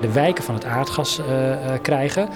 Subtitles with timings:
[0.00, 1.20] de wijken van het aardgas
[1.82, 2.28] krijgen.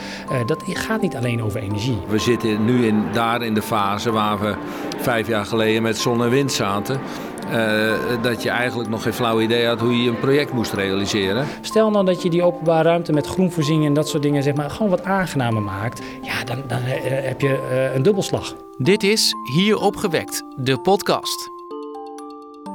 [0.46, 1.98] dat gaat niet alleen over energie.
[2.08, 4.54] We zitten nu in, daar in de fase waar we
[4.98, 7.00] vijf jaar geleden met zon en wind zaten.
[8.22, 11.46] dat je eigenlijk nog geen flauw idee had hoe je een project moest realiseren.
[11.60, 14.70] Stel nou dat je die openbare ruimte met groenvoorziening en dat soort dingen zeg maar,
[14.70, 16.02] gewoon wat aangenamer maakt.
[16.22, 18.54] Ja, dan, dan heb je een dubbelslag.
[18.78, 21.52] Dit is Hier Opgewekt, de podcast.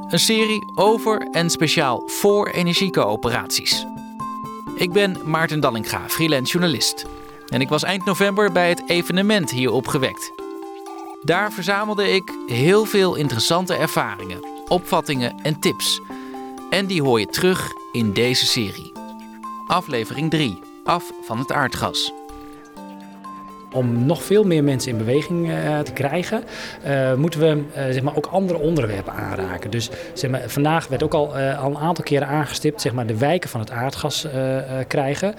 [0.07, 3.85] Een serie over en speciaal voor energiecoöperaties.
[4.80, 7.05] Ik ben Maarten Dallinga, freelance journalist.
[7.48, 10.31] En ik was eind november bij het evenement Hier Opgewekt.
[11.22, 16.02] Daar verzamelde ik heel veel interessante ervaringen, opvattingen en tips.
[16.70, 18.91] En die hoor je terug in deze serie.
[19.67, 20.59] Aflevering 3.
[20.84, 22.11] Af van het aardgas.
[23.72, 26.44] Om nog veel meer mensen in beweging uh, te krijgen,
[26.88, 29.72] uh, moeten we uh, zeg maar ook andere onderwerpen aanraken.
[29.72, 33.18] Dus zeg maar, vandaag werd ook al, al een aantal keren aangestipt, zeg maar, de
[33.18, 34.28] wijken van het aardgas
[34.88, 35.36] krijgen.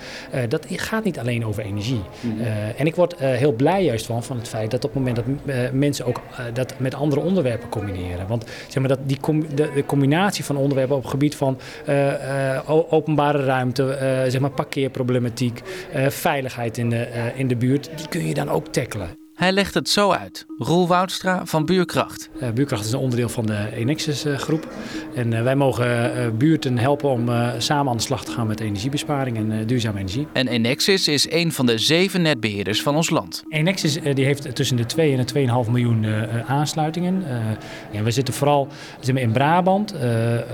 [0.49, 2.01] dat gaat niet alleen over energie.
[2.21, 2.41] Mm.
[2.77, 5.25] en ik word heel blij juist van, van het feit dat op het moment dat
[5.73, 6.21] mensen ook
[6.53, 8.27] dat met andere onderwerpen combineren.
[8.27, 11.59] Want zeg maar, dat die com de, de, combinatie van onderwerpen op het gebied van
[12.67, 13.97] openbare ruimte,
[14.29, 15.61] zeg maar parkeerproblematiek,
[16.09, 19.19] veiligheid in de, in de buurt, die kun je dan ook tackelen.
[19.41, 20.47] Hij legt het zo uit.
[20.59, 22.31] Roel Woudstra van Buurkracht.
[22.43, 24.69] Uh, Buurkracht is een onderdeel van de Enexis uh, groep.
[25.15, 29.37] En uh, wij mogen buurten helpen om samen aan de slag te gaan met energiebesparing
[29.37, 30.27] en duurzame energie.
[30.33, 33.43] En Enexis is een van de zeven netbeheerders van ons land.
[33.49, 36.07] Enexis die heeft tussen de 2 en de 2,5 miljoen
[36.47, 37.25] aansluitingen.
[37.91, 38.69] Ja, we zitten vooral
[39.15, 39.95] in Brabant,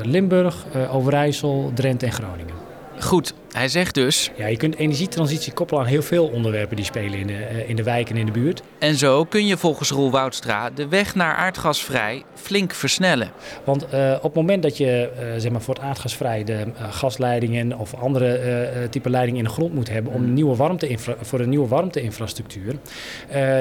[0.03, 2.55] Limburg, Overijssel, Drenthe en Groningen.
[3.01, 4.31] Goed, hij zegt dus...
[4.37, 7.77] Ja, je kunt energietransitie koppelen aan heel veel onderwerpen die spelen in de, eh, in
[7.77, 8.63] de wijk en in de buurt.
[8.79, 13.31] En zo kun je volgens Roel Woudstra de weg naar aardgasvrij flink versnellen.
[13.65, 17.79] Want uh, op het moment dat je uh, zeg maar voor het aardgasvrij de gasleidingen
[17.79, 21.49] of andere type leidingen in de grond moet hebben om een nieuwe warmte voor een
[21.49, 22.75] nieuwe warmteinfrastructuur,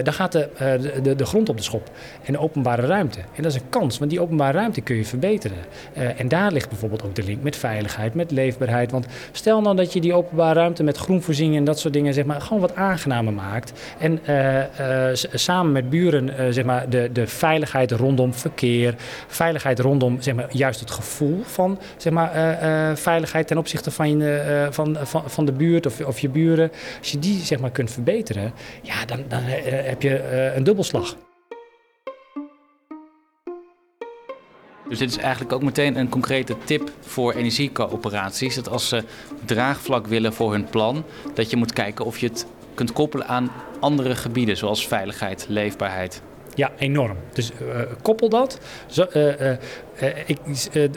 [0.04, 0.50] dan gaat de,
[1.04, 1.90] de, de grond op de schop
[2.24, 3.20] en de openbare ruimte.
[3.20, 5.58] En dat is een kans, want die openbare ruimte kun je verbeteren.
[5.94, 8.92] en daar ligt bijvoorbeeld ook de link met veiligheid, met leefbaarheid.
[8.92, 12.14] Want stel nou dat dat je die openbare ruimte met groenvoorziening en dat soort dingen
[12.14, 13.74] zeg maar, gewoon wat aangenamer maakt.
[13.98, 14.66] En uh, uh,
[15.34, 18.96] samen met buren uh, zeg maar, de, de veiligheid rondom verkeer,
[19.28, 22.32] veiligheid rondom zeg maar, juist het gevoel van zeg maar,
[22.98, 26.72] veiligheid ten opzichte van, je, van, van, van de buurt of, of je buren.
[27.00, 31.16] Als je die zeg maar, kunt verbeteren, ja, dan, dan heb je een dubbelslag.
[34.90, 38.56] Dus dit is eigenlijk ook meteen een concrete tip voor energiecoöperaties.
[38.56, 39.04] Dat als ze
[39.46, 41.04] draagvlak willen voor hun plan,
[41.34, 46.22] dat je moet kijken of je het kunt koppelen aan andere gebieden, zoals veiligheid, leefbaarheid.
[46.54, 47.18] Ja, enorm.
[47.34, 48.60] Dus uh, koppel dat.
[49.14, 49.58] Uh, uh,
[50.26, 50.38] ik,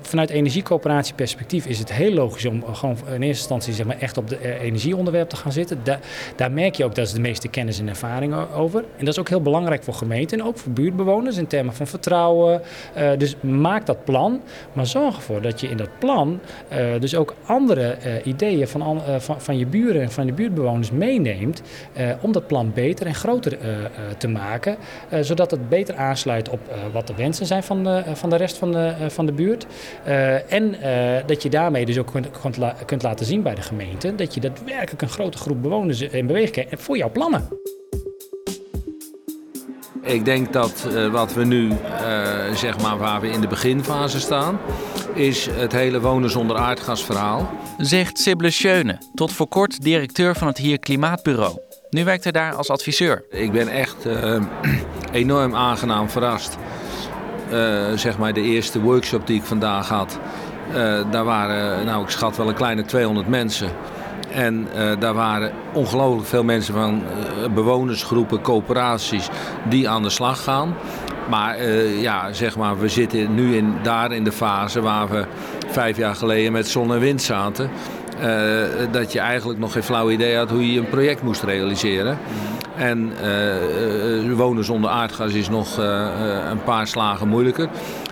[0.03, 4.29] vanuit energiecoöperatieperspectief is het heel logisch om gewoon in eerste instantie zeg maar, echt op
[4.29, 5.81] de energieonderwerp te gaan zitten.
[5.83, 5.99] Da
[6.37, 8.81] daar merk je ook dat is de meeste kennis en ervaring over.
[8.81, 11.87] En dat is ook heel belangrijk voor gemeenten en ook voor buurtbewoners in termen van
[11.87, 12.63] vertrouwen.
[13.19, 14.41] dus maak dat plan,
[14.73, 16.41] maar zorg ervoor dat je in dat plan
[17.01, 21.63] dus ook andere ideeën van, van, je buren en van de buurtbewoners meeneemt
[22.21, 23.59] om dat plan beter en groter
[24.19, 24.77] te maken.
[25.21, 26.61] zodat dat het beter aansluit op
[26.93, 29.67] wat de wensen zijn van de, eh, van de rest van de, van de buurt.
[30.07, 30.75] Uh, en
[31.27, 34.35] dat je daarmee dus ook kunt, kunt, la kunt, laten zien bij de gemeente dat
[34.35, 37.49] je daadwerkelijk een grote groep bewoners in beweging krijgt voor jouw plannen.
[40.03, 41.73] Ik denk dat wat we nu,
[42.55, 44.59] zeg maar, waar we in de beginfase staan,
[45.15, 47.51] is het hele wonen zonder aardgas verhaal.
[47.79, 51.59] Zegt Sibylle Schöne, tot voor kort directeur van het Hier Klimaatbureau.
[51.91, 53.25] Nu werkt hij daar als adviseur.
[53.31, 54.43] Ik ben echt uh,
[55.13, 56.57] enorm aangenaam verrast.
[57.53, 60.19] Uh, zeg maar de eerste workshop die ik vandaag had.
[60.69, 60.75] Uh,
[61.11, 63.69] daar waren, nou ik schat wel een kleine 200 mensen.
[64.31, 67.03] En daar waren ongelooflijk veel mensen van
[67.55, 69.29] bewonersgroepen, coöperaties
[69.69, 70.75] die aan de slag gaan.
[71.29, 71.65] Maar
[72.01, 75.25] ja, zeg maar, we zitten nu in, daar in de fase waar we
[75.69, 77.71] vijf jaar geleden met zon en wind zaten.
[78.21, 82.19] Uh, dat je eigenlijk nog geen flauw idee had hoe je een project moest realiseren.
[82.77, 85.77] En uh, wonen zonder aardgas is nog
[86.51, 87.69] een paar slagen moeilijker.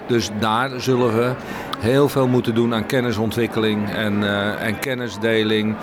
[0.06, 1.32] Dus daar zullen we
[1.79, 4.23] heel veel moeten doen aan kennisontwikkeling en,
[4.58, 5.76] en kennisdeling.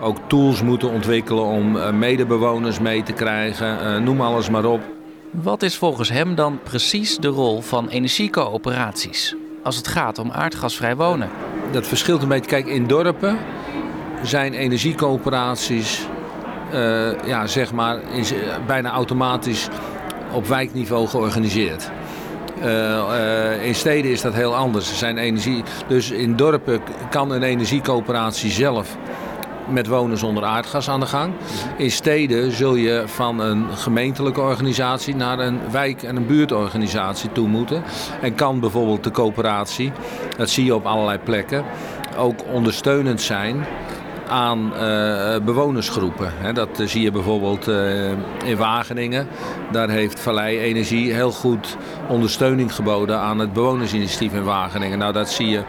[0.00, 4.02] Ook tools moeten ontwikkelen om medebewoners mee te krijgen.
[4.02, 4.80] noem alles maar op.
[5.30, 10.96] Wat is volgens hem dan precies de rol van energiecoöperaties als het gaat om aardgasvrij
[10.96, 11.28] wonen?
[11.70, 12.50] Dat verschilt een beetje.
[12.50, 13.38] Kijk, in dorpen
[14.22, 16.06] zijn energiecoöperaties
[16.74, 18.32] uh, ja, zeg maar, is,
[18.66, 19.68] bijna automatisch
[20.32, 21.90] op wijkniveau georganiseerd.
[22.64, 24.90] Uh, in steden is dat heel anders.
[24.90, 26.80] Er zijn energie, dus in dorpen
[27.10, 28.96] kan een energiecoöperatie zelf
[29.70, 31.32] met wonen zonder aardgas aan de gang.
[31.76, 37.48] In steden zul je van een gemeentelijke organisatie naar een wijk- en een buurtorganisatie toe
[37.48, 37.82] moeten.
[38.20, 39.92] En kan bijvoorbeeld de coöperatie,
[40.36, 41.64] dat zie je op allerlei plekken,
[42.16, 43.66] ook ondersteunend zijn
[44.28, 46.32] aan uh, bewonersgroepen.
[46.54, 48.10] dat uh, zie je bijvoorbeeld uh,
[48.44, 49.28] in Wageningen.
[49.72, 51.76] Daar heeft Vallei Energie heel goed
[52.08, 54.98] ondersteuning geboden aan het bewonersinitiatief in Wageningen.
[54.98, 55.62] Nou, dat zie je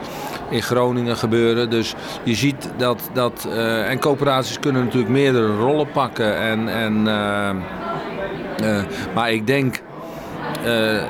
[0.49, 1.69] in Groningen gebeuren.
[1.69, 3.09] Dus je ziet dat.
[3.13, 3.47] dat
[3.87, 6.37] en coöperaties kunnen natuurlijk meerdere rollen pakken.
[6.37, 7.03] En, en,
[9.13, 9.81] maar ik denk.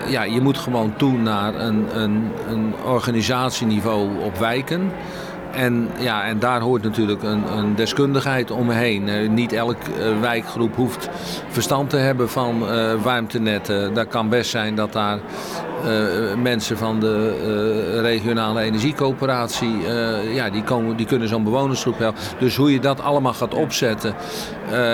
[0.07, 4.91] ja, je moet gewoon toe naar een, een, een organisatieniveau op wijken.
[5.51, 9.07] En, ja, en daar hoort natuurlijk een, een deskundigheid omheen.
[9.07, 11.09] Uh, niet elke uh, wijkgroep hoeft
[11.49, 13.93] verstand te hebben van uh, warmtenetten.
[13.93, 15.19] Dat kan best zijn dat daar
[16.37, 19.77] mensen van de regionale energiecoöperatie,
[20.33, 22.21] ja, die, komen, die kunnen zo'n bewonersgroep helpen.
[22.39, 24.15] Dus hoe je dat allemaal gaat opzetten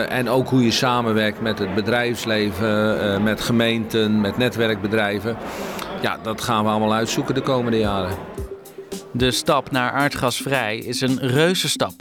[0.10, 5.38] en ook hoe je samenwerkt met het bedrijfsleven, met gemeenten, met netwerkbedrijven.
[6.02, 8.16] Ja, dat gaan we allemaal uitzoeken de komende jaren.
[9.18, 11.94] De stap naar aardgasvrij is een reuzenstap.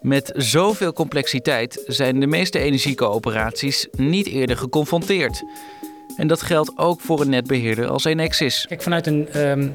[0.00, 5.42] Met zoveel complexiteit zijn de meeste energiecoöperaties niet eerder geconfronteerd.
[6.16, 8.64] En dat geldt ook voor een netbeheerder als Enexis.
[8.68, 9.72] Kijk, vanuit een um,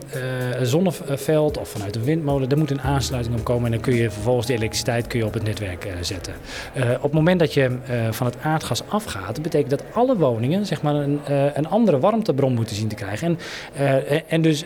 [0.62, 3.66] zonneveld of vanuit een windmolen, daar moet een aansluiting op komen.
[3.66, 6.34] En dan kun je vervolgens de elektriciteit kun je op het netwerk uh, zetten.
[6.78, 7.72] Uh, op het moment dat je
[8.12, 11.20] van het aardgas afgaat, betekent dat alle woningen zeg maar, een,
[11.54, 13.40] een andere warmtebron moeten zien te krijgen.
[13.74, 14.66] En, en dus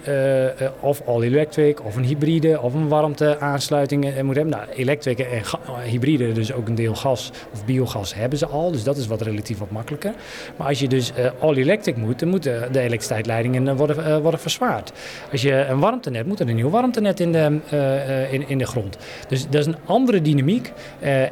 [0.80, 4.54] of all-electric, of een hybride, of een warmteaansluiting moet hebben.
[4.57, 5.44] Nou, electric en
[5.83, 8.72] hybride, dus ook een deel gas of biogas, hebben ze al.
[8.72, 10.13] Dus dat is wat relatief wat makkelijker.
[10.56, 14.39] Maar als je dus all electric moet, dan moeten de elektriciteitsleidingen eh, worden, uh, worden
[14.39, 14.91] verzwaard.
[15.31, 18.65] Als je een warmtenet moet, er een nieuw warmtenet in de, uh, in, in de
[18.65, 18.97] grond.
[19.27, 20.71] Dus dat is een andere dynamiek.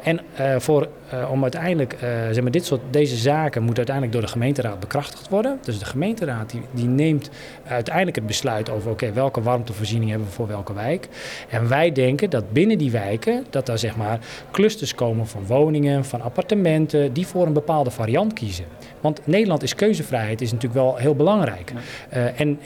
[0.02, 0.20] En
[0.58, 0.88] voor,
[1.30, 1.96] om uiteindelijk,
[2.32, 5.58] zeg maar, dit soort, deze zaken moeten uiteindelijk door de gemeenteraad bekrachtigd worden.
[5.62, 7.30] Dus de gemeenteraad die, die neemt
[7.66, 11.08] uiteindelijk het besluit over oké, okay, welke warmtevoorziening hebben we voor welke wijk.
[11.48, 14.18] En wij denken dat binnen die wijken, dat daar zeg maar
[14.50, 18.64] clusters komen van woningen, van appartementen, die voor een bepaalde variant kiezen.
[19.00, 21.72] Want Nederland is keuzevrijheid is natuurlijk wel heel belangrijk.
[22.12, 22.58] Uh, en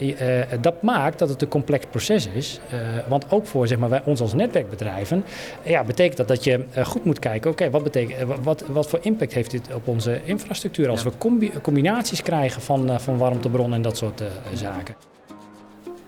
[0.61, 2.61] dat maakt dat het een complex proces is.
[3.09, 5.25] Want ook voor zeg maar, wij, ons als netwerkbedrijven
[5.63, 7.51] ja, betekent dat dat je goed moet kijken...
[7.51, 10.89] oké, okay, wat, betekent, wat, wat voor impact heeft dit op onze infrastructuur...
[10.89, 14.23] als we combi combinaties krijgen van, van warmtebronnen en dat soort
[14.55, 14.95] zaken.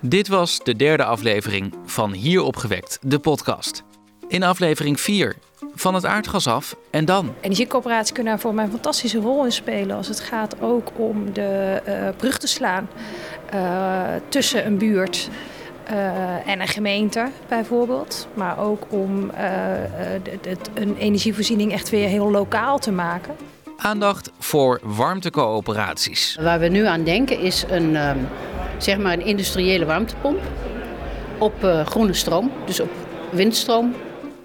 [0.00, 3.84] Dit was de derde aflevering van Hier opgewekt, de podcast.
[4.28, 5.36] In aflevering 4
[5.74, 7.34] van het aardgas af en dan?
[7.40, 11.32] Energiecoöperaties kunnen daar voor mij een fantastische rol in spelen als het gaat ook om
[11.32, 12.88] de uh, brug te slaan
[13.54, 15.28] uh, tussen een buurt
[15.90, 18.28] uh, en een gemeente bijvoorbeeld.
[18.34, 19.30] Maar ook om
[20.74, 23.34] een energievoorziening echt weer heel lokaal te maken.
[23.76, 26.38] Aandacht voor warmtecoöperaties.
[26.40, 28.28] Waar we nu aan denken is een, um,
[28.78, 30.40] zeg maar een industriële warmtepomp
[31.38, 31.54] op
[31.84, 32.90] groene stroom, dus op
[33.30, 33.94] windstroom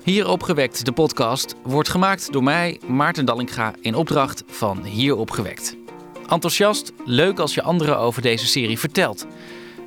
[0.09, 5.75] hier opgewekt, de podcast, wordt gemaakt door mij, Maarten Dallinga, in opdracht van Hier opgewekt.
[6.27, 9.25] Enthousiast, leuk als je anderen over deze serie vertelt.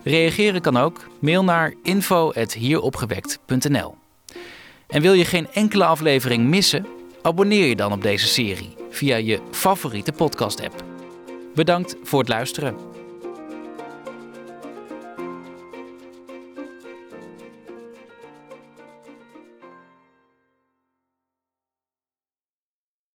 [0.04, 1.08] Reageren kan ook.
[1.20, 3.94] Mail naar info.hieropgewekt.nl.
[4.86, 6.86] En wil je geen enkele aflevering missen?
[7.22, 10.84] Abonneer je dan op deze serie via je favoriete podcast-app.
[11.54, 12.91] Bedankt voor het luisteren.